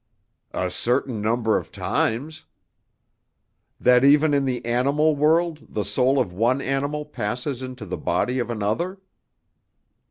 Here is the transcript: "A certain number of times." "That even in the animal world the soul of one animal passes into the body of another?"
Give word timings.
"A 0.55 0.71
certain 0.71 1.21
number 1.21 1.57
of 1.57 1.71
times." 1.71 2.45
"That 3.79 4.03
even 4.03 4.33
in 4.33 4.45
the 4.45 4.65
animal 4.65 5.15
world 5.15 5.59
the 5.69 5.85
soul 5.85 6.19
of 6.19 6.33
one 6.33 6.59
animal 6.59 7.05
passes 7.05 7.61
into 7.61 7.85
the 7.85 7.97
body 7.99 8.39
of 8.39 8.49
another?" 8.49 8.97